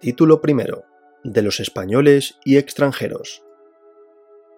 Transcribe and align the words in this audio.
Título 0.00 0.40
primero. 0.40 0.84
De 1.24 1.42
los 1.42 1.58
españoles 1.58 2.38
y 2.44 2.56
extranjeros. 2.56 3.42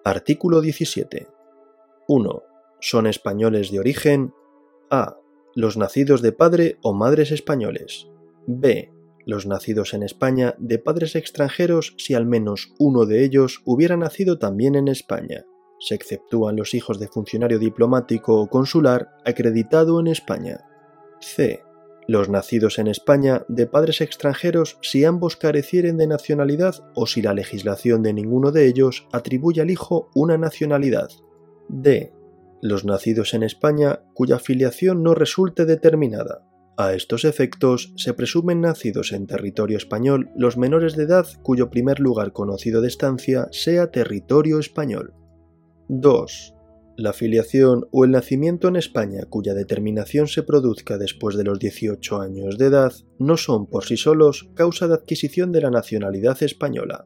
Artículo 0.05 0.61
17. 0.61 1.29
1. 2.07 2.43
Son 2.79 3.07
españoles 3.07 3.71
de 3.71 3.79
origen 3.79 4.35
A. 4.91 5.17
Los 5.55 5.77
nacidos 5.77 6.21
de 6.21 6.31
padre 6.31 6.77
o 6.83 6.93
madres 6.93 7.31
españoles. 7.31 8.07
B. 8.45 8.93
Los 9.25 9.47
nacidos 9.47 9.95
en 9.95 10.03
España 10.03 10.53
de 10.59 10.77
padres 10.77 11.15
extranjeros 11.15 11.95
si 11.97 12.13
al 12.13 12.27
menos 12.27 12.75
uno 12.77 13.07
de 13.07 13.23
ellos 13.23 13.63
hubiera 13.65 13.97
nacido 13.97 14.37
también 14.37 14.75
en 14.75 14.89
España. 14.89 15.45
Se 15.79 15.95
exceptúan 15.95 16.55
los 16.55 16.75
hijos 16.75 16.99
de 16.99 17.07
funcionario 17.07 17.57
diplomático 17.57 18.39
o 18.39 18.47
consular 18.47 19.09
acreditado 19.25 19.99
en 19.99 20.05
España. 20.05 20.59
C 21.19 21.63
los 22.11 22.27
nacidos 22.27 22.77
en 22.77 22.87
España 22.87 23.45
de 23.47 23.67
padres 23.67 24.01
extranjeros 24.01 24.77
si 24.81 25.05
ambos 25.05 25.37
carecieren 25.37 25.95
de 25.95 26.07
nacionalidad 26.07 26.75
o 26.93 27.07
si 27.07 27.21
la 27.21 27.33
legislación 27.33 28.03
de 28.03 28.11
ninguno 28.11 28.51
de 28.51 28.67
ellos 28.67 29.07
atribuye 29.13 29.61
al 29.61 29.71
hijo 29.71 30.11
una 30.13 30.37
nacionalidad. 30.37 31.09
D. 31.69 32.11
Los 32.61 32.83
nacidos 32.83 33.33
en 33.33 33.43
España 33.43 34.01
cuya 34.13 34.39
filiación 34.39 35.03
no 35.03 35.15
resulte 35.15 35.63
determinada. 35.65 36.45
A 36.75 36.93
estos 36.93 37.23
efectos 37.23 37.93
se 37.95 38.13
presumen 38.13 38.59
nacidos 38.59 39.13
en 39.13 39.25
territorio 39.25 39.77
español 39.77 40.31
los 40.35 40.57
menores 40.57 40.97
de 40.97 41.03
edad 41.03 41.27
cuyo 41.43 41.69
primer 41.69 42.01
lugar 42.01 42.33
conocido 42.33 42.81
de 42.81 42.89
estancia 42.89 43.47
sea 43.51 43.89
territorio 43.89 44.59
español. 44.59 45.13
2 45.87 46.55
la 47.01 47.13
filiación 47.13 47.87
o 47.91 48.05
el 48.05 48.11
nacimiento 48.11 48.67
en 48.67 48.75
España 48.75 49.25
cuya 49.29 49.53
determinación 49.53 50.27
se 50.27 50.43
produzca 50.43 50.97
después 50.97 51.35
de 51.35 51.43
los 51.43 51.59
18 51.59 52.21
años 52.21 52.57
de 52.57 52.65
edad 52.67 52.93
no 53.19 53.37
son 53.37 53.67
por 53.67 53.85
sí 53.85 53.97
solos 53.97 54.49
causa 54.53 54.87
de 54.87 54.93
adquisición 54.93 55.51
de 55.51 55.61
la 55.61 55.71
nacionalidad 55.71 56.41
española. 56.43 57.05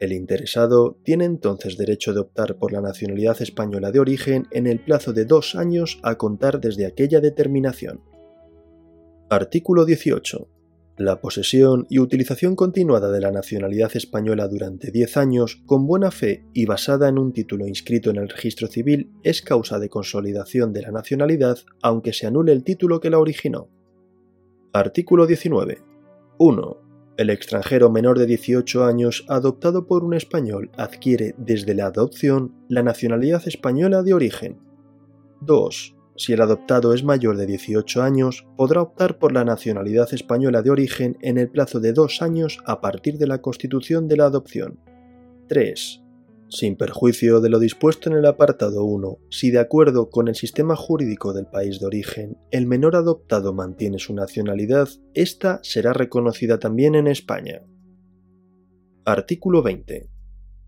El 0.00 0.12
interesado 0.12 0.98
tiene 1.04 1.24
entonces 1.24 1.78
derecho 1.78 2.12
de 2.12 2.20
optar 2.20 2.56
por 2.56 2.72
la 2.72 2.80
nacionalidad 2.80 3.40
española 3.40 3.92
de 3.92 4.00
origen 4.00 4.46
en 4.50 4.66
el 4.66 4.80
plazo 4.80 5.12
de 5.12 5.24
dos 5.24 5.54
años 5.54 6.00
a 6.02 6.16
contar 6.16 6.60
desde 6.60 6.86
aquella 6.86 7.20
determinación. 7.20 8.02
Artículo 9.30 9.84
18. 9.84 10.48
La 10.96 11.20
posesión 11.20 11.88
y 11.90 11.98
utilización 11.98 12.54
continuada 12.54 13.10
de 13.10 13.20
la 13.20 13.32
nacionalidad 13.32 13.90
española 13.96 14.46
durante 14.46 14.92
10 14.92 15.16
años 15.16 15.60
con 15.66 15.88
buena 15.88 16.12
fe 16.12 16.44
y 16.52 16.66
basada 16.66 17.08
en 17.08 17.18
un 17.18 17.32
título 17.32 17.66
inscrito 17.66 18.10
en 18.10 18.16
el 18.16 18.28
registro 18.28 18.68
civil 18.68 19.10
es 19.24 19.42
causa 19.42 19.80
de 19.80 19.88
consolidación 19.88 20.72
de 20.72 20.82
la 20.82 20.92
nacionalidad 20.92 21.58
aunque 21.82 22.12
se 22.12 22.28
anule 22.28 22.52
el 22.52 22.62
título 22.62 23.00
que 23.00 23.10
la 23.10 23.18
originó. 23.18 23.68
Artículo 24.72 25.26
19. 25.26 25.82
1. 26.38 26.76
El 27.16 27.30
extranjero 27.30 27.90
menor 27.90 28.16
de 28.16 28.26
18 28.26 28.84
años 28.84 29.24
adoptado 29.28 29.88
por 29.88 30.04
un 30.04 30.14
español 30.14 30.70
adquiere 30.76 31.34
desde 31.38 31.74
la 31.74 31.86
adopción 31.86 32.54
la 32.68 32.84
nacionalidad 32.84 33.42
española 33.48 34.04
de 34.04 34.14
origen. 34.14 34.60
2. 35.40 35.93
Si 36.16 36.32
el 36.32 36.40
adoptado 36.40 36.94
es 36.94 37.02
mayor 37.02 37.36
de 37.36 37.46
18 37.46 38.02
años, 38.02 38.46
podrá 38.56 38.82
optar 38.82 39.18
por 39.18 39.32
la 39.32 39.44
nacionalidad 39.44 40.12
española 40.14 40.62
de 40.62 40.70
origen 40.70 41.18
en 41.22 41.38
el 41.38 41.50
plazo 41.50 41.80
de 41.80 41.92
dos 41.92 42.22
años 42.22 42.60
a 42.66 42.80
partir 42.80 43.18
de 43.18 43.26
la 43.26 43.40
constitución 43.40 44.06
de 44.06 44.16
la 44.16 44.26
adopción. 44.26 44.78
3. 45.48 46.02
Sin 46.48 46.76
perjuicio 46.76 47.40
de 47.40 47.48
lo 47.48 47.58
dispuesto 47.58 48.08
en 48.10 48.16
el 48.16 48.26
apartado 48.26 48.84
1, 48.84 49.18
si 49.28 49.50
de 49.50 49.58
acuerdo 49.58 50.08
con 50.08 50.28
el 50.28 50.36
sistema 50.36 50.76
jurídico 50.76 51.32
del 51.32 51.46
país 51.46 51.80
de 51.80 51.86
origen 51.86 52.38
el 52.52 52.66
menor 52.66 52.94
adoptado 52.94 53.52
mantiene 53.52 53.98
su 53.98 54.14
nacionalidad, 54.14 54.88
ésta 55.14 55.58
será 55.64 55.92
reconocida 55.92 56.60
también 56.60 56.94
en 56.94 57.08
España. 57.08 57.62
Artículo 59.04 59.64
20. 59.64 60.08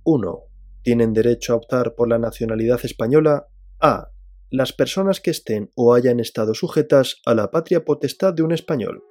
1. 0.02 0.40
Tienen 0.82 1.12
derecho 1.12 1.52
a 1.52 1.56
optar 1.56 1.94
por 1.94 2.08
la 2.08 2.18
nacionalidad 2.18 2.80
española 2.82 3.46
a 3.78 4.10
las 4.50 4.72
personas 4.72 5.20
que 5.20 5.30
estén 5.30 5.70
o 5.74 5.94
hayan 5.94 6.20
estado 6.20 6.54
sujetas 6.54 7.20
a 7.26 7.34
la 7.34 7.50
patria 7.50 7.84
potestad 7.84 8.34
de 8.34 8.42
un 8.42 8.52
español. 8.52 9.02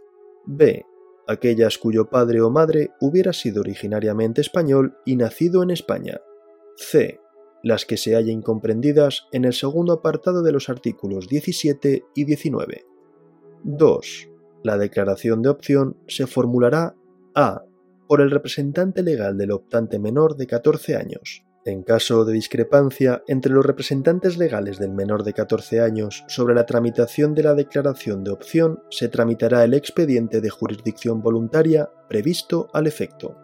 B. 0.45 0.85
Aquellas 1.27 1.77
cuyo 1.77 2.09
padre 2.09 2.41
o 2.41 2.49
madre 2.49 2.91
hubiera 3.01 3.33
sido 3.33 3.61
originariamente 3.61 4.41
español 4.41 4.95
y 5.05 5.15
nacido 5.15 5.63
en 5.63 5.71
España. 5.71 6.21
C. 6.77 7.19
Las 7.63 7.85
que 7.85 7.97
se 7.97 8.15
hallen 8.15 8.41
comprendidas 8.41 9.27
en 9.31 9.45
el 9.45 9.53
segundo 9.53 9.93
apartado 9.93 10.43
de 10.43 10.51
los 10.51 10.69
artículos 10.69 11.27
17 11.27 12.05
y 12.13 12.25
19. 12.25 12.85
2. 13.63 14.29
La 14.63 14.77
declaración 14.77 15.41
de 15.41 15.49
opción 15.49 15.97
se 16.07 16.27
formulará 16.27 16.95
a. 17.33 17.63
por 18.07 18.21
el 18.21 18.29
representante 18.29 19.01
legal 19.01 19.37
del 19.37 19.51
optante 19.51 19.97
menor 19.97 20.35
de 20.37 20.45
14 20.45 20.95
años, 20.95 21.44
en 21.65 21.81
caso 21.81 22.25
de 22.25 22.33
discrepancia 22.33 23.23
entre 23.27 23.51
los 23.51 23.65
representantes 23.65 24.37
legales 24.37 24.77
del 24.77 24.91
menor 24.91 25.23
de 25.23 25.33
14 25.33 25.81
años 25.81 26.23
sobre 26.27 26.53
la 26.53 26.67
tramitación 26.67 27.33
de 27.33 27.41
la 27.41 27.55
declaración 27.55 28.23
de 28.23 28.29
opción, 28.29 28.83
se 28.91 29.09
tramitará 29.09 29.63
el 29.63 29.73
expediente 29.73 30.41
de 30.41 30.49
jurisdicción 30.51 31.23
voluntaria 31.23 31.89
previsto 32.07 32.69
al 32.71 32.85
efecto. 32.85 33.35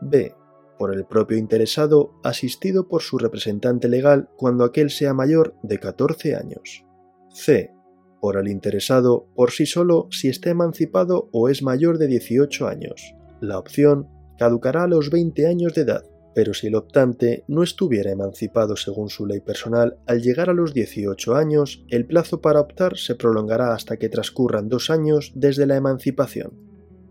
B. 0.00 0.34
Por 0.78 0.94
el 0.94 1.04
propio 1.04 1.36
interesado, 1.36 2.14
asistido 2.24 2.88
por 2.88 3.02
su 3.02 3.18
representante 3.18 3.90
legal 3.90 4.30
cuando 4.36 4.64
aquel 4.64 4.88
sea 4.88 5.12
mayor 5.12 5.54
de 5.62 5.78
14 5.78 6.36
años. 6.36 6.86
C. 7.28 7.74
Por 8.22 8.38
el 8.38 8.48
interesado 8.48 9.26
por 9.34 9.50
sí 9.50 9.66
solo 9.66 10.08
si 10.10 10.28
está 10.28 10.48
emancipado 10.48 11.28
o 11.32 11.50
es 11.50 11.62
mayor 11.62 11.98
de 11.98 12.06
18 12.06 12.66
años. 12.66 13.14
La 13.42 13.58
opción 13.58 14.08
caducará 14.38 14.84
a 14.84 14.88
los 14.88 15.10
20 15.10 15.46
años 15.46 15.74
de 15.74 15.82
edad 15.82 16.09
pero 16.34 16.54
si 16.54 16.68
el 16.68 16.76
optante 16.76 17.44
no 17.48 17.62
estuviera 17.62 18.10
emancipado 18.10 18.76
según 18.76 19.08
su 19.08 19.26
ley 19.26 19.40
personal, 19.40 19.98
al 20.06 20.22
llegar 20.22 20.48
a 20.48 20.54
los 20.54 20.72
18 20.72 21.34
años, 21.34 21.84
el 21.88 22.06
plazo 22.06 22.40
para 22.40 22.60
optar 22.60 22.96
se 22.96 23.16
prolongará 23.16 23.74
hasta 23.74 23.96
que 23.96 24.08
transcurran 24.08 24.68
dos 24.68 24.90
años 24.90 25.32
desde 25.34 25.66
la 25.66 25.76
emancipación. 25.76 26.52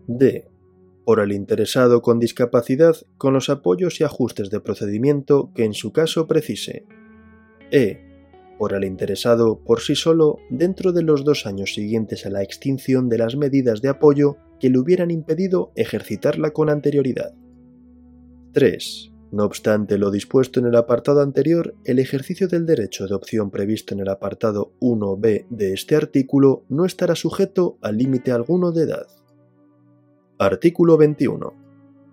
D. 0.06 0.48
Por 1.04 1.20
el 1.20 1.32
interesado 1.32 2.02
con 2.02 2.18
discapacidad, 2.18 2.96
con 3.18 3.34
los 3.34 3.50
apoyos 3.50 4.00
y 4.00 4.04
ajustes 4.04 4.50
de 4.50 4.60
procedimiento 4.60 5.52
que 5.54 5.64
en 5.64 5.74
su 5.74 5.92
caso 5.92 6.26
precise. 6.26 6.86
E. 7.70 8.06
Por 8.58 8.74
el 8.74 8.84
interesado 8.84 9.60
por 9.64 9.80
sí 9.80 9.94
solo 9.94 10.38
dentro 10.50 10.92
de 10.92 11.02
los 11.02 11.24
dos 11.24 11.46
años 11.46 11.74
siguientes 11.74 12.26
a 12.26 12.30
la 12.30 12.42
extinción 12.42 13.08
de 13.08 13.18
las 13.18 13.36
medidas 13.36 13.80
de 13.80 13.88
apoyo 13.88 14.36
que 14.60 14.70
le 14.70 14.78
hubieran 14.78 15.10
impedido 15.10 15.72
ejercitarla 15.76 16.50
con 16.50 16.68
anterioridad. 16.68 17.34
3. 18.52 19.12
No 19.32 19.44
obstante 19.44 19.96
lo 19.96 20.10
dispuesto 20.10 20.58
en 20.58 20.66
el 20.66 20.74
apartado 20.74 21.20
anterior, 21.20 21.74
el 21.84 22.00
ejercicio 22.00 22.48
del 22.48 22.66
derecho 22.66 23.06
de 23.06 23.14
opción 23.14 23.50
previsto 23.50 23.94
en 23.94 24.00
el 24.00 24.08
apartado 24.08 24.72
1b 24.80 25.46
de 25.48 25.72
este 25.72 25.94
artículo 25.94 26.64
no 26.68 26.84
estará 26.84 27.14
sujeto 27.14 27.78
a 27.80 27.92
límite 27.92 28.32
alguno 28.32 28.72
de 28.72 28.82
edad. 28.82 29.06
Artículo 30.38 30.96
21. 30.96 31.54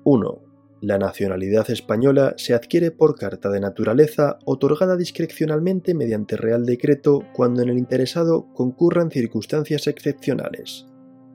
1. 0.04 0.42
La 0.82 1.00
nacionalidad 1.00 1.72
española 1.72 2.36
se 2.38 2.54
adquiere 2.54 2.92
por 2.92 3.16
carta 3.16 3.50
de 3.50 3.60
naturaleza 3.60 4.38
otorgada 4.46 4.96
discrecionalmente 4.96 5.96
mediante 5.96 6.38
real 6.38 6.66
decreto 6.66 7.24
cuando 7.34 7.64
en 7.64 7.70
el 7.70 7.80
interesado 7.80 8.54
concurran 8.54 9.10
circunstancias 9.10 9.88
excepcionales. 9.88 10.86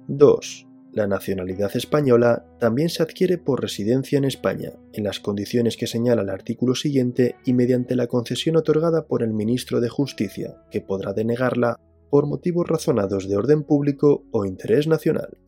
2. 0.07 0.69
La 0.93 1.07
nacionalidad 1.07 1.75
española 1.75 2.45
también 2.61 2.91
se 2.91 3.03
adquiere 3.03 3.39
por 3.39 3.63
residencia 3.63 4.19
en 4.19 4.25
España, 4.25 4.73
en 4.93 5.05
las 5.05 5.21
condiciones 5.21 5.79
que 5.79 5.87
señala 5.87 6.21
el 6.21 6.29
artículo 6.29 6.75
siguiente 6.75 7.37
y 7.47 7.55
mediante 7.55 7.97
la 7.97 8.09
concesión 8.09 8.57
otorgada 8.57 9.07
por 9.07 9.23
el 9.23 9.33
ministro 9.33 9.81
de 9.81 9.89
Justicia, 9.89 10.55
que 10.71 10.83
podrá 10.83 11.15
denegarla 11.15 11.81
por 12.11 12.27
motivos 12.27 12.69
razonados 12.69 13.27
de 13.27 13.37
orden 13.37 13.65
público 13.65 14.27
o 14.33 14.45
interés 14.45 14.87
nacional. 14.87 15.39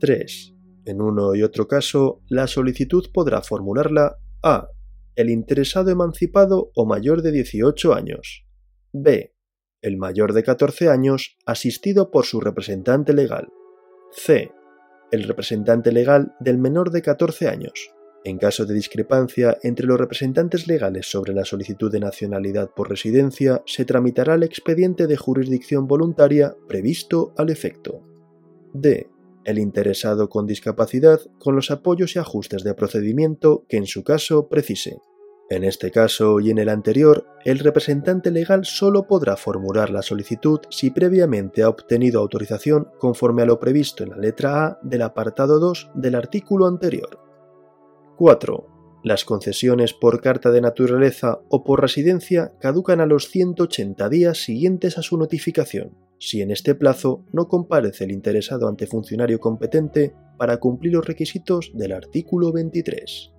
3. 0.00 0.54
En 0.86 1.02
uno 1.02 1.34
y 1.34 1.42
otro 1.42 1.68
caso, 1.68 2.22
la 2.26 2.46
solicitud 2.46 3.04
podrá 3.12 3.42
formularla 3.42 4.16
a. 4.42 4.68
El 5.16 5.28
interesado 5.28 5.90
emancipado 5.90 6.70
o 6.74 6.86
mayor 6.86 7.20
de 7.20 7.30
18 7.30 7.92
años. 7.92 8.46
b. 8.92 9.34
El 9.82 9.98
mayor 9.98 10.32
de 10.32 10.42
14 10.42 10.88
años 10.88 11.36
asistido 11.44 12.10
por 12.10 12.24
su 12.24 12.40
representante 12.40 13.12
legal. 13.12 13.48
C. 14.16 14.52
El 15.10 15.24
representante 15.24 15.90
legal 15.90 16.34
del 16.38 16.56
menor 16.56 16.92
de 16.92 17.02
14 17.02 17.48
años. 17.48 17.90
En 18.24 18.38
caso 18.38 18.64
de 18.64 18.72
discrepancia 18.72 19.58
entre 19.62 19.86
los 19.86 19.98
representantes 19.98 20.68
legales 20.68 21.10
sobre 21.10 21.34
la 21.34 21.44
solicitud 21.44 21.90
de 21.90 22.00
nacionalidad 22.00 22.70
por 22.70 22.88
residencia, 22.88 23.62
se 23.66 23.84
tramitará 23.84 24.34
el 24.34 24.44
expediente 24.44 25.08
de 25.08 25.16
jurisdicción 25.16 25.88
voluntaria 25.88 26.56
previsto 26.68 27.34
al 27.36 27.50
efecto. 27.50 28.02
D. 28.72 29.08
El 29.44 29.58
interesado 29.58 30.28
con 30.28 30.46
discapacidad 30.46 31.20
con 31.38 31.56
los 31.56 31.70
apoyos 31.70 32.14
y 32.14 32.20
ajustes 32.20 32.62
de 32.62 32.74
procedimiento 32.74 33.66
que 33.68 33.76
en 33.76 33.86
su 33.86 34.04
caso 34.04 34.48
precise. 34.48 34.98
En 35.50 35.62
este 35.62 35.90
caso 35.90 36.40
y 36.40 36.50
en 36.50 36.58
el 36.58 36.70
anterior, 36.70 37.26
el 37.44 37.58
representante 37.58 38.30
legal 38.30 38.64
solo 38.64 39.06
podrá 39.06 39.36
formular 39.36 39.90
la 39.90 40.00
solicitud 40.00 40.60
si 40.70 40.90
previamente 40.90 41.62
ha 41.62 41.68
obtenido 41.68 42.20
autorización 42.20 42.88
conforme 42.98 43.42
a 43.42 43.46
lo 43.46 43.60
previsto 43.60 44.04
en 44.04 44.10
la 44.10 44.16
letra 44.16 44.64
A 44.64 44.78
del 44.82 45.02
apartado 45.02 45.60
2 45.60 45.90
del 45.94 46.14
artículo 46.14 46.66
anterior. 46.66 47.20
4. 48.16 48.74
Las 49.04 49.26
concesiones 49.26 49.92
por 49.92 50.22
carta 50.22 50.50
de 50.50 50.62
naturaleza 50.62 51.40
o 51.50 51.62
por 51.62 51.82
residencia 51.82 52.54
caducan 52.58 53.02
a 53.02 53.06
los 53.06 53.28
180 53.28 54.08
días 54.08 54.38
siguientes 54.38 54.96
a 54.96 55.02
su 55.02 55.18
notificación, 55.18 55.94
si 56.18 56.40
en 56.40 56.50
este 56.50 56.74
plazo 56.74 57.26
no 57.32 57.48
comparece 57.48 58.04
el 58.04 58.12
interesado 58.12 58.66
ante 58.66 58.86
funcionario 58.86 59.40
competente 59.40 60.14
para 60.38 60.56
cumplir 60.56 60.94
los 60.94 61.04
requisitos 61.04 61.70
del 61.74 61.92
artículo 61.92 62.50
23. 62.50 63.33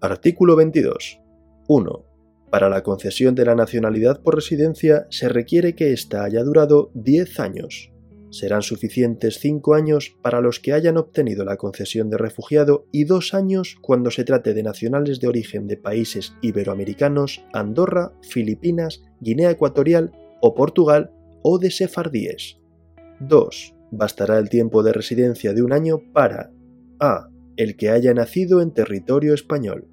Artículo 0.00 0.56
22. 0.56 1.20
1. 1.68 2.04
Para 2.50 2.68
la 2.68 2.82
concesión 2.82 3.34
de 3.34 3.44
la 3.44 3.54
nacionalidad 3.54 4.20
por 4.22 4.34
residencia 4.34 5.06
se 5.10 5.28
requiere 5.28 5.74
que 5.74 5.92
ésta 5.92 6.24
haya 6.24 6.42
durado 6.44 6.90
10 6.94 7.40
años. 7.40 7.90
Serán 8.30 8.62
suficientes 8.62 9.38
5 9.38 9.74
años 9.74 10.16
para 10.20 10.40
los 10.40 10.60
que 10.60 10.72
hayan 10.72 10.96
obtenido 10.96 11.44
la 11.44 11.56
concesión 11.56 12.10
de 12.10 12.18
refugiado 12.18 12.86
y 12.92 13.04
2 13.04 13.32
años 13.34 13.76
cuando 13.80 14.10
se 14.10 14.24
trate 14.24 14.54
de 14.54 14.62
nacionales 14.62 15.20
de 15.20 15.28
origen 15.28 15.66
de 15.66 15.76
países 15.76 16.34
iberoamericanos, 16.42 17.44
Andorra, 17.52 18.12
Filipinas, 18.22 19.02
Guinea 19.20 19.50
Ecuatorial 19.50 20.12
o 20.40 20.54
Portugal 20.54 21.12
o 21.42 21.58
de 21.58 21.70
sefardíes. 21.70 22.58
2. 23.20 23.74
Bastará 23.92 24.38
el 24.38 24.48
tiempo 24.48 24.82
de 24.82 24.92
residencia 24.92 25.54
de 25.54 25.62
un 25.62 25.72
año 25.72 26.00
para 26.12 26.50
a. 27.00 27.28
el 27.56 27.76
que 27.76 27.90
haya 27.90 28.14
nacido 28.14 28.60
en 28.60 28.72
territorio 28.72 29.34
español 29.34 29.88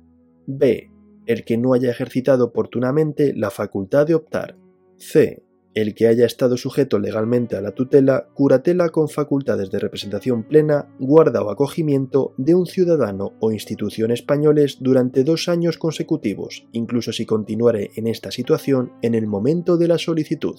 B. 0.47 0.91
El 1.25 1.45
que 1.45 1.57
no 1.57 1.73
haya 1.73 1.91
ejercitado 1.91 2.45
oportunamente 2.45 3.33
la 3.35 3.51
facultad 3.51 4.07
de 4.07 4.15
optar. 4.15 4.57
C. 4.97 5.43
El 5.73 5.95
que 5.95 6.07
haya 6.07 6.25
estado 6.25 6.57
sujeto 6.57 6.99
legalmente 6.99 7.55
a 7.55 7.61
la 7.61 7.71
tutela, 7.71 8.27
curatela 8.33 8.89
con 8.89 9.07
facultades 9.07 9.71
de 9.71 9.79
representación 9.79 10.43
plena, 10.43 10.93
guarda 10.99 11.43
o 11.43 11.49
acogimiento 11.49 12.33
de 12.37 12.55
un 12.55 12.65
ciudadano 12.65 13.33
o 13.39 13.51
institución 13.53 14.11
españoles 14.11 14.79
durante 14.81 15.23
dos 15.23 15.47
años 15.47 15.77
consecutivos, 15.77 16.67
incluso 16.73 17.13
si 17.13 17.25
continuare 17.25 17.91
en 17.95 18.07
esta 18.07 18.31
situación 18.31 18.91
en 19.01 19.15
el 19.15 19.27
momento 19.27 19.77
de 19.77 19.87
la 19.87 19.97
solicitud. 19.97 20.57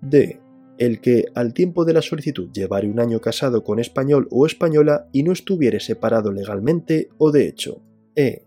D. 0.00 0.40
El 0.78 1.00
que, 1.00 1.26
al 1.34 1.54
tiempo 1.54 1.84
de 1.84 1.94
la 1.94 2.02
solicitud, 2.02 2.50
llevare 2.52 2.88
un 2.88 3.00
año 3.00 3.20
casado 3.20 3.64
con 3.64 3.78
español 3.78 4.28
o 4.30 4.46
española 4.46 5.08
y 5.12 5.22
no 5.22 5.32
estuviere 5.32 5.80
separado 5.80 6.32
legalmente 6.32 7.08
o 7.18 7.32
de 7.32 7.48
hecho. 7.48 7.82
E 8.14 8.46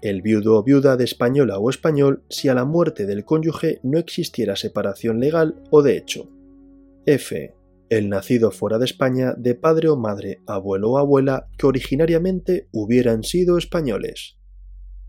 el 0.00 0.22
viudo 0.22 0.56
o 0.56 0.62
viuda 0.62 0.96
de 0.96 1.04
española 1.04 1.58
o 1.58 1.70
español 1.70 2.22
si 2.28 2.48
a 2.48 2.54
la 2.54 2.64
muerte 2.64 3.06
del 3.06 3.24
cónyuge 3.24 3.80
no 3.82 3.98
existiera 3.98 4.54
separación 4.54 5.18
legal 5.18 5.62
o 5.70 5.82
de 5.82 5.96
hecho. 5.96 6.28
F. 7.06 7.54
El 7.88 8.08
nacido 8.08 8.50
fuera 8.50 8.78
de 8.78 8.84
España 8.84 9.34
de 9.36 9.54
padre 9.54 9.88
o 9.88 9.96
madre, 9.96 10.40
abuelo 10.46 10.90
o 10.90 10.98
abuela 10.98 11.48
que 11.56 11.66
originariamente 11.66 12.68
hubieran 12.70 13.24
sido 13.24 13.56
españoles. 13.56 14.36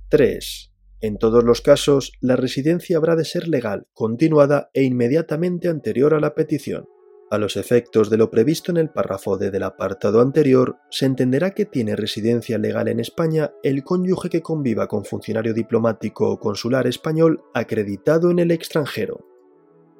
3. 0.09 0.68
En 1.01 1.17
todos 1.17 1.45
los 1.45 1.61
casos, 1.61 2.11
la 2.19 2.35
residencia 2.35 2.97
habrá 2.97 3.15
de 3.15 3.23
ser 3.23 3.47
legal, 3.47 3.87
continuada 3.93 4.69
e 4.73 4.83
inmediatamente 4.83 5.69
anterior 5.69 6.13
a 6.13 6.19
la 6.19 6.35
petición. 6.35 6.87
A 7.31 7.37
los 7.37 7.57
efectos 7.57 8.09
de 8.09 8.17
lo 8.17 8.29
previsto 8.29 8.71
en 8.71 8.77
el 8.77 8.89
párrafo 8.89 9.37
D 9.37 9.51
del 9.51 9.63
apartado 9.63 10.19
anterior, 10.19 10.77
se 10.89 11.05
entenderá 11.05 11.51
que 11.51 11.65
tiene 11.65 11.95
residencia 11.95 12.57
legal 12.57 12.87
en 12.87 12.99
España 12.99 13.51
el 13.63 13.83
cónyuge 13.83 14.29
que 14.29 14.41
conviva 14.41 14.87
con 14.87 15.05
funcionario 15.05 15.53
diplomático 15.53 16.29
o 16.29 16.39
consular 16.39 16.87
español 16.87 17.43
acreditado 17.53 18.31
en 18.31 18.39
el 18.39 18.51
extranjero. 18.51 19.25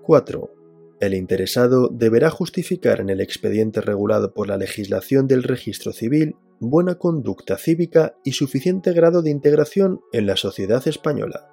4. 0.01 0.59
El 1.00 1.13
interesado 1.13 1.88
deberá 1.88 2.30
justificar 2.30 3.00
en 3.00 3.10
el 3.10 3.22
expediente 3.22 3.81
regulado 3.81 4.34
por 4.34 4.48
la 4.48 4.57
legislación 4.57 5.28
del 5.28 5.44
registro 5.44 5.94
civil 5.94 6.36
buena 6.60 6.96
conducta 6.96 7.57
cívica 7.57 8.16
y 8.25 8.34
suficiente 8.34 8.92
grado 8.92 9.22
de 9.22 9.30
integración 9.30 10.01
en 10.12 10.28
la 10.28 10.36
sociedad 10.36 10.86
española. 10.88 11.48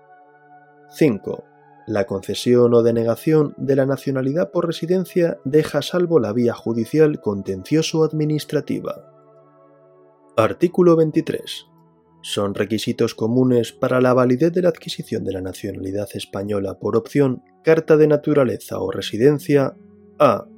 5 0.90 1.44
la 1.86 2.04
concesión 2.04 2.74
o 2.74 2.82
denegación 2.82 3.54
de 3.56 3.76
la 3.76 3.86
nacionalidad 3.86 4.50
por 4.50 4.66
residencia 4.66 5.38
deja 5.44 5.82
salvo 5.82 6.18
la 6.18 6.32
vía 6.32 6.52
judicial 6.52 7.20
contencioso-administrativa. 7.20 9.12
Artículo 10.36 10.96
23. 10.96 11.66
Son 12.28 12.56
requisitos 12.56 13.14
comunes 13.14 13.70
para 13.70 14.00
la 14.00 14.12
validez 14.12 14.52
de 14.52 14.60
la 14.60 14.70
adquisición 14.70 15.22
de 15.22 15.32
la 15.32 15.40
nacionalidad 15.40 16.08
española 16.14 16.76
por 16.80 16.96
opción, 16.96 17.44
carta 17.62 17.96
de 17.96 18.08
naturaleza 18.08 18.80
o 18.80 18.90
residencia 18.90 19.76
a. 20.18 20.48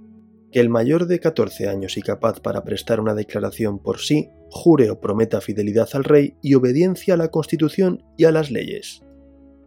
Que 0.50 0.60
el 0.60 0.70
mayor 0.70 1.06
de 1.06 1.20
14 1.20 1.68
años 1.68 1.98
y 1.98 2.00
capaz 2.00 2.40
para 2.40 2.64
prestar 2.64 3.00
una 3.00 3.14
declaración 3.14 3.80
por 3.80 3.98
sí 3.98 4.30
jure 4.48 4.88
o 4.88 4.98
prometa 4.98 5.42
fidelidad 5.42 5.90
al 5.92 6.04
rey 6.04 6.38
y 6.40 6.54
obediencia 6.54 7.12
a 7.12 7.16
la 7.18 7.28
Constitución 7.28 8.02
y 8.16 8.24
a 8.24 8.32
las 8.32 8.50
leyes. 8.50 9.02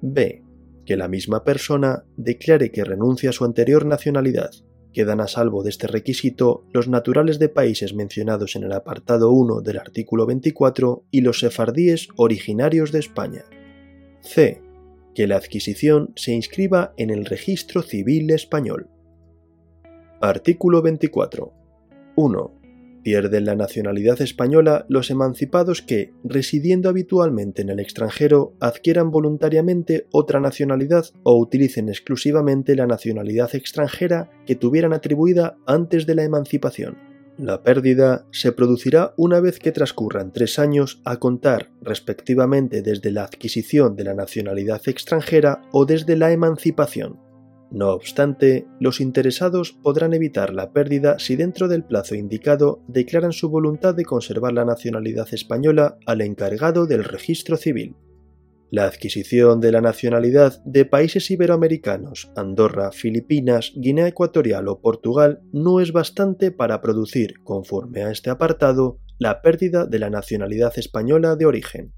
b 0.01 0.43
que 0.87 0.97
la 0.97 1.07
misma 1.07 1.43
persona 1.43 2.03
declare 2.17 2.71
que 2.71 2.83
renuncia 2.83 3.29
a 3.29 3.33
su 3.33 3.45
anterior 3.45 3.85
nacionalidad. 3.85 4.49
Quedan 4.93 5.21
a 5.21 5.27
salvo 5.27 5.63
de 5.63 5.69
este 5.69 5.87
requisito 5.87 6.65
los 6.73 6.87
naturales 6.87 7.39
de 7.39 7.49
países 7.49 7.93
mencionados 7.93 8.55
en 8.55 8.63
el 8.63 8.73
apartado 8.73 9.31
1 9.31 9.61
del 9.61 9.77
artículo 9.77 10.25
24 10.25 11.05
y 11.11 11.21
los 11.21 11.39
sefardíes 11.39 12.09
originarios 12.17 12.91
de 12.91 12.99
España. 12.99 13.45
C. 14.21 14.61
Que 15.15 15.27
la 15.27 15.37
adquisición 15.37 16.11
se 16.15 16.33
inscriba 16.33 16.93
en 16.97 17.09
el 17.09 17.25
registro 17.25 17.81
civil 17.81 18.31
español. 18.31 18.89
Artículo 20.19 20.81
24. 20.81 21.53
1 22.15 22.60
Pierden 23.03 23.45
la 23.45 23.55
nacionalidad 23.55 24.21
española 24.21 24.85
los 24.87 25.09
emancipados 25.09 25.81
que, 25.81 26.13
residiendo 26.23 26.87
habitualmente 26.87 27.63
en 27.63 27.69
el 27.69 27.79
extranjero, 27.79 28.53
adquieran 28.59 29.09
voluntariamente 29.09 30.05
otra 30.11 30.39
nacionalidad 30.39 31.05
o 31.23 31.35
utilicen 31.37 31.89
exclusivamente 31.89 32.75
la 32.75 32.85
nacionalidad 32.85 33.55
extranjera 33.55 34.29
que 34.45 34.55
tuvieran 34.55 34.93
atribuida 34.93 35.57
antes 35.65 36.05
de 36.05 36.15
la 36.15 36.23
emancipación. 36.23 36.97
La 37.37 37.63
pérdida 37.63 38.27
se 38.31 38.51
producirá 38.51 39.15
una 39.17 39.39
vez 39.39 39.57
que 39.57 39.71
transcurran 39.71 40.31
tres 40.31 40.59
años 40.59 41.01
a 41.05 41.17
contar 41.17 41.71
respectivamente 41.81 42.83
desde 42.83 43.09
la 43.09 43.23
adquisición 43.23 43.95
de 43.95 44.03
la 44.03 44.13
nacionalidad 44.13 44.81
extranjera 44.85 45.63
o 45.71 45.85
desde 45.85 46.15
la 46.17 46.31
emancipación. 46.31 47.30
No 47.71 47.91
obstante, 47.91 48.67
los 48.81 48.99
interesados 48.99 49.71
podrán 49.71 50.13
evitar 50.13 50.53
la 50.53 50.73
pérdida 50.73 51.19
si 51.19 51.37
dentro 51.37 51.69
del 51.69 51.85
plazo 51.85 52.15
indicado 52.15 52.83
declaran 52.89 53.31
su 53.31 53.49
voluntad 53.49 53.95
de 53.95 54.03
conservar 54.03 54.51
la 54.51 54.65
nacionalidad 54.65 55.33
española 55.33 55.97
al 56.05 56.19
encargado 56.19 56.85
del 56.85 57.05
registro 57.05 57.55
civil. 57.55 57.95
La 58.71 58.85
adquisición 58.85 59.61
de 59.61 59.71
la 59.71 59.79
nacionalidad 59.79 60.61
de 60.65 60.83
países 60.83 61.31
iberoamericanos, 61.31 62.31
Andorra, 62.35 62.91
Filipinas, 62.91 63.71
Guinea 63.75 64.07
Ecuatorial 64.07 64.67
o 64.67 64.81
Portugal 64.81 65.41
no 65.53 65.79
es 65.79 65.93
bastante 65.93 66.51
para 66.51 66.81
producir, 66.81 67.35
conforme 67.43 68.03
a 68.03 68.11
este 68.11 68.29
apartado, 68.29 68.99
la 69.17 69.41
pérdida 69.41 69.85
de 69.85 69.99
la 69.99 70.09
nacionalidad 70.09 70.73
española 70.77 71.37
de 71.37 71.45
origen. 71.45 71.93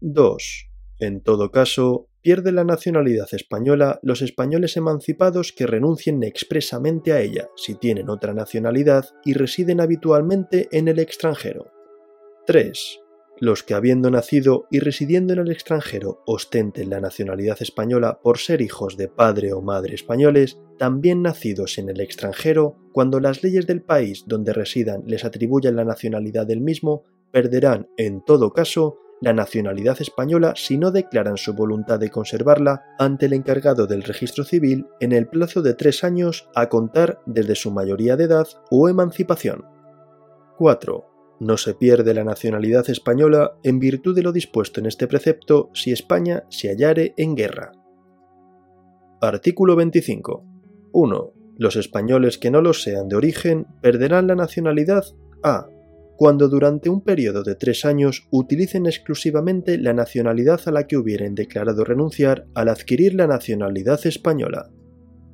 2. 0.00 0.70
En 0.98 1.22
todo 1.22 1.50
caso, 1.50 2.09
pierde 2.22 2.52
la 2.52 2.64
nacionalidad 2.64 3.28
española 3.32 3.98
los 4.02 4.22
españoles 4.22 4.76
emancipados 4.76 5.52
que 5.52 5.66
renuncien 5.66 6.22
expresamente 6.22 7.12
a 7.12 7.20
ella 7.20 7.48
si 7.56 7.74
tienen 7.74 8.10
otra 8.10 8.34
nacionalidad 8.34 9.06
y 9.24 9.34
residen 9.34 9.80
habitualmente 9.80 10.68
en 10.72 10.88
el 10.88 10.98
extranjero. 10.98 11.72
3. 12.46 13.00
Los 13.38 13.62
que 13.62 13.72
habiendo 13.72 14.10
nacido 14.10 14.66
y 14.70 14.80
residiendo 14.80 15.32
en 15.32 15.38
el 15.38 15.50
extranjero 15.50 16.22
ostenten 16.26 16.90
la 16.90 17.00
nacionalidad 17.00 17.56
española 17.62 18.20
por 18.22 18.36
ser 18.36 18.60
hijos 18.60 18.98
de 18.98 19.08
padre 19.08 19.54
o 19.54 19.62
madre 19.62 19.94
españoles, 19.94 20.58
también 20.78 21.22
nacidos 21.22 21.78
en 21.78 21.88
el 21.88 22.00
extranjero, 22.00 22.76
cuando 22.92 23.18
las 23.18 23.42
leyes 23.42 23.66
del 23.66 23.80
país 23.80 24.24
donde 24.26 24.52
residan 24.52 25.04
les 25.06 25.24
atribuyan 25.24 25.76
la 25.76 25.86
nacionalidad 25.86 26.46
del 26.46 26.60
mismo, 26.60 27.04
perderán, 27.32 27.88
en 27.96 28.22
todo 28.24 28.52
caso, 28.52 28.98
la 29.20 29.32
nacionalidad 29.32 30.00
española 30.00 30.54
si 30.56 30.78
no 30.78 30.90
declaran 30.90 31.36
su 31.36 31.52
voluntad 31.54 31.98
de 31.98 32.10
conservarla 32.10 32.84
ante 32.98 33.26
el 33.26 33.34
encargado 33.34 33.86
del 33.86 34.02
registro 34.02 34.44
civil 34.44 34.86
en 35.00 35.12
el 35.12 35.28
plazo 35.28 35.62
de 35.62 35.74
tres 35.74 36.04
años 36.04 36.48
a 36.54 36.68
contar 36.68 37.20
desde 37.26 37.54
su 37.54 37.70
mayoría 37.70 38.16
de 38.16 38.24
edad 38.24 38.48
o 38.70 38.88
emancipación. 38.88 39.64
4. 40.56 41.06
No 41.40 41.56
se 41.56 41.74
pierde 41.74 42.14
la 42.14 42.24
nacionalidad 42.24 42.88
española 42.90 43.56
en 43.62 43.78
virtud 43.78 44.14
de 44.14 44.22
lo 44.22 44.32
dispuesto 44.32 44.80
en 44.80 44.86
este 44.86 45.06
precepto 45.06 45.70
si 45.72 45.92
España 45.92 46.44
se 46.48 46.68
hallare 46.68 47.14
en 47.16 47.34
guerra. 47.34 47.72
Artículo 49.20 49.76
25. 49.76 50.44
1. 50.92 51.32
Los 51.58 51.76
españoles 51.76 52.38
que 52.38 52.50
no 52.50 52.62
lo 52.62 52.72
sean 52.72 53.08
de 53.08 53.16
origen 53.16 53.66
perderán 53.82 54.26
la 54.26 54.34
nacionalidad 54.34 55.04
a 55.42 55.68
cuando 56.20 56.50
durante 56.50 56.90
un 56.90 57.00
periodo 57.00 57.42
de 57.42 57.54
tres 57.54 57.86
años 57.86 58.28
utilicen 58.30 58.84
exclusivamente 58.84 59.78
la 59.78 59.94
nacionalidad 59.94 60.60
a 60.66 60.70
la 60.70 60.86
que 60.86 60.98
hubieran 60.98 61.34
declarado 61.34 61.82
renunciar 61.82 62.46
al 62.54 62.68
adquirir 62.68 63.14
la 63.14 63.26
nacionalidad 63.26 64.04
española. 64.04 64.68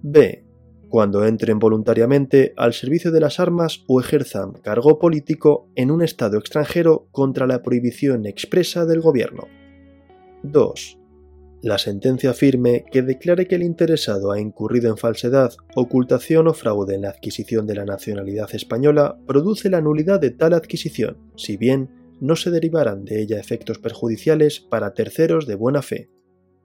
B. 0.03 0.47
Cuando 0.89 1.27
entren 1.27 1.59
voluntariamente 1.59 2.55
al 2.57 2.73
servicio 2.73 3.11
de 3.11 3.19
las 3.19 3.41
armas 3.41 3.83
o 3.89 4.01
ejerzan 4.01 4.53
cargo 4.53 5.01
político 5.01 5.69
en 5.75 5.91
un 5.91 6.03
Estado 6.03 6.39
extranjero 6.39 7.09
contra 7.11 7.49
la 7.49 7.65
prohibición 7.65 8.25
expresa 8.25 8.87
del 8.87 9.01
gobierno. 9.01 9.49
2 10.45 11.01
la 11.63 11.79
sentencia 11.79 12.33
firme 12.35 12.85
que 12.93 13.03
declare 13.03 13.47
que 13.47 13.55
el 13.55 13.63
interesado 13.63 14.31
ha 14.31 14.41
incurrido 14.41 14.91
en 14.91 14.97
falsedad, 14.97 15.55
ocultación 15.75 16.49
o 16.49 16.55
fraude 16.55 16.95
en 16.95 17.03
la 17.03 17.11
adquisición 17.11 17.67
de 17.67 17.75
la 17.75 17.85
nacionalidad 17.85 18.55
española 18.55 19.19
produce 19.27 19.71
la 19.71 19.81
nulidad 19.81 20.21
de 20.21 20.31
tal 20.31 20.53
adquisición, 20.53 21.17
si 21.37 21.57
bien 21.57 21.91
no 22.21 22.37
se 22.37 22.51
derivarán 22.51 23.05
de 23.05 23.23
ella 23.23 23.39
efectos 23.39 23.79
perjudiciales 23.79 24.61
para 24.61 24.95
terceros 24.95 25.47
de 25.47 25.55
buena 25.55 25.83
fe. 25.83 26.11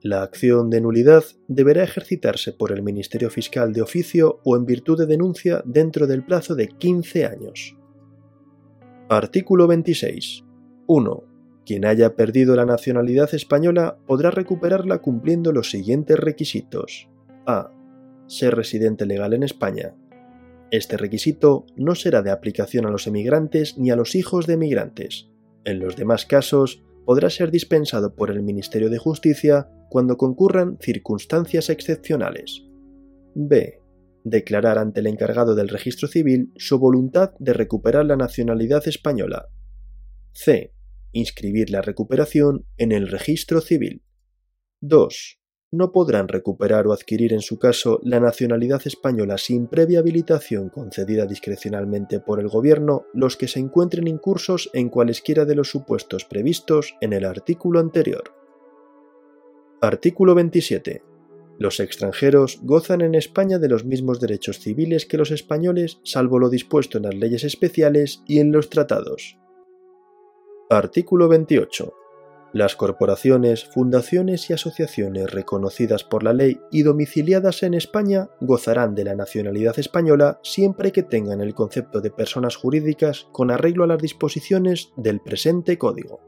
La 0.00 0.22
acción 0.22 0.68
de 0.68 0.80
nulidad 0.80 1.24
deberá 1.46 1.84
ejercitarse 1.84 2.52
por 2.52 2.72
el 2.72 2.82
Ministerio 2.82 3.30
Fiscal 3.30 3.72
de 3.72 3.82
oficio 3.82 4.40
o 4.44 4.56
en 4.56 4.66
virtud 4.66 4.98
de 4.98 5.06
denuncia 5.06 5.62
dentro 5.64 6.06
del 6.06 6.24
plazo 6.24 6.54
de 6.54 6.68
15 6.68 7.24
años. 7.24 7.76
Artículo 9.08 9.66
26. 9.68 10.44
1. 10.86 11.31
Quien 11.64 11.84
haya 11.84 12.16
perdido 12.16 12.56
la 12.56 12.66
nacionalidad 12.66 13.32
española 13.34 13.98
podrá 14.06 14.30
recuperarla 14.30 14.98
cumpliendo 14.98 15.52
los 15.52 15.70
siguientes 15.70 16.18
requisitos. 16.18 17.08
A. 17.46 17.70
Ser 18.26 18.56
residente 18.56 19.06
legal 19.06 19.32
en 19.32 19.42
España. 19.44 19.94
Este 20.70 20.96
requisito 20.96 21.66
no 21.76 21.94
será 21.94 22.22
de 22.22 22.30
aplicación 22.30 22.86
a 22.86 22.90
los 22.90 23.06
emigrantes 23.06 23.78
ni 23.78 23.90
a 23.90 23.96
los 23.96 24.14
hijos 24.14 24.46
de 24.46 24.54
emigrantes. 24.54 25.30
En 25.64 25.78
los 25.78 25.96
demás 25.96 26.26
casos, 26.26 26.82
podrá 27.04 27.30
ser 27.30 27.50
dispensado 27.50 28.14
por 28.14 28.30
el 28.30 28.42
Ministerio 28.42 28.90
de 28.90 28.98
Justicia 28.98 29.68
cuando 29.88 30.16
concurran 30.16 30.78
circunstancias 30.80 31.68
excepcionales. 31.68 32.64
B. 33.34 33.80
Declarar 34.24 34.78
ante 34.78 35.00
el 35.00 35.06
encargado 35.06 35.54
del 35.54 35.68
registro 35.68 36.08
civil 36.08 36.52
su 36.56 36.78
voluntad 36.78 37.34
de 37.38 37.52
recuperar 37.52 38.06
la 38.06 38.16
nacionalidad 38.16 38.86
española. 38.88 39.48
C 40.32 40.72
inscribir 41.12 41.70
la 41.70 41.82
recuperación 41.82 42.66
en 42.76 42.92
el 42.92 43.08
registro 43.08 43.60
civil. 43.60 44.02
2. 44.80 45.38
No 45.74 45.90
podrán 45.90 46.28
recuperar 46.28 46.86
o 46.86 46.92
adquirir 46.92 47.32
en 47.32 47.40
su 47.40 47.58
caso 47.58 47.98
la 48.02 48.20
nacionalidad 48.20 48.82
española 48.84 49.38
sin 49.38 49.68
previa 49.68 50.00
habilitación 50.00 50.68
concedida 50.68 51.24
discrecionalmente 51.24 52.20
por 52.20 52.40
el 52.40 52.48
Gobierno 52.48 53.06
los 53.14 53.38
que 53.38 53.48
se 53.48 53.58
encuentren 53.60 54.06
incursos 54.06 54.68
en 54.74 54.90
cualesquiera 54.90 55.46
de 55.46 55.54
los 55.54 55.70
supuestos 55.70 56.26
previstos 56.26 56.94
en 57.00 57.14
el 57.14 57.24
artículo 57.24 57.80
anterior. 57.80 58.34
Artículo 59.80 60.34
27. 60.34 61.02
Los 61.58 61.80
extranjeros 61.80 62.60
gozan 62.62 63.00
en 63.00 63.14
España 63.14 63.58
de 63.58 63.68
los 63.68 63.84
mismos 63.84 64.20
derechos 64.20 64.58
civiles 64.58 65.06
que 65.06 65.16
los 65.16 65.30
españoles, 65.30 66.00
salvo 66.04 66.38
lo 66.38 66.50
dispuesto 66.50 66.98
en 66.98 67.04
las 67.04 67.14
leyes 67.14 67.44
especiales 67.44 68.22
y 68.26 68.40
en 68.40 68.52
los 68.52 68.68
tratados. 68.68 69.38
Artículo 70.72 71.28
28. 71.28 71.92
Las 72.54 72.76
corporaciones, 72.76 73.66
fundaciones 73.66 74.48
y 74.48 74.54
asociaciones 74.54 75.30
reconocidas 75.30 76.02
por 76.02 76.22
la 76.22 76.32
ley 76.32 76.60
y 76.70 76.82
domiciliadas 76.82 77.62
en 77.62 77.74
España 77.74 78.30
gozarán 78.40 78.94
de 78.94 79.04
la 79.04 79.14
nacionalidad 79.14 79.78
española 79.78 80.40
siempre 80.42 80.90
que 80.90 81.02
tengan 81.02 81.42
el 81.42 81.54
concepto 81.54 82.00
de 82.00 82.10
personas 82.10 82.56
jurídicas 82.56 83.28
con 83.32 83.50
arreglo 83.50 83.84
a 83.84 83.86
las 83.86 84.00
disposiciones 84.00 84.92
del 84.96 85.20
presente 85.20 85.76
código. 85.76 86.20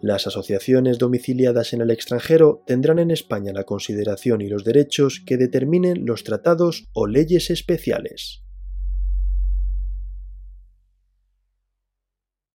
Las 0.00 0.28
asociaciones 0.28 0.98
domiciliadas 0.98 1.72
en 1.72 1.80
el 1.80 1.90
extranjero 1.90 2.62
tendrán 2.66 3.00
en 3.00 3.10
España 3.10 3.52
la 3.52 3.64
consideración 3.64 4.42
y 4.42 4.48
los 4.48 4.62
derechos 4.62 5.24
que 5.26 5.36
determinen 5.36 6.06
los 6.06 6.22
tratados 6.22 6.84
o 6.92 7.08
leyes 7.08 7.50
especiales. 7.50 8.44